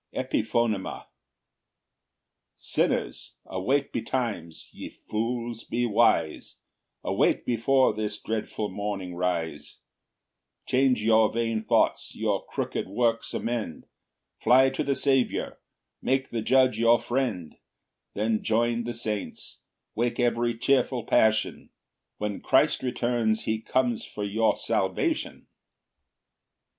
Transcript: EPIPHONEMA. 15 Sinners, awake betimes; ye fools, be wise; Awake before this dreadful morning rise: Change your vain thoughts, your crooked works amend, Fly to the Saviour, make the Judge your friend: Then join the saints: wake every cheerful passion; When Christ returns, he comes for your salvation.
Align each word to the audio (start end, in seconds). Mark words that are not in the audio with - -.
EPIPHONEMA. 0.13 1.05
15 2.57 2.57
Sinners, 2.57 3.35
awake 3.45 3.91
betimes; 3.93 4.71
ye 4.73 4.89
fools, 4.89 5.63
be 5.63 5.85
wise; 5.85 6.57
Awake 7.03 7.45
before 7.45 7.93
this 7.93 8.19
dreadful 8.19 8.67
morning 8.67 9.13
rise: 9.13 9.77
Change 10.65 11.03
your 11.03 11.31
vain 11.31 11.63
thoughts, 11.63 12.15
your 12.15 12.43
crooked 12.43 12.87
works 12.87 13.35
amend, 13.35 13.85
Fly 14.43 14.71
to 14.71 14.83
the 14.83 14.95
Saviour, 14.95 15.59
make 16.01 16.31
the 16.31 16.41
Judge 16.41 16.79
your 16.79 16.99
friend: 16.99 17.57
Then 18.15 18.41
join 18.41 18.85
the 18.85 18.93
saints: 18.95 19.59
wake 19.93 20.19
every 20.19 20.57
cheerful 20.57 21.03
passion; 21.05 21.69
When 22.17 22.41
Christ 22.41 22.81
returns, 22.81 23.43
he 23.43 23.59
comes 23.61 24.03
for 24.03 24.23
your 24.23 24.57
salvation. 24.57 25.45